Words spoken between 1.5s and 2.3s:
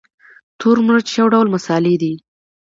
مسالې دي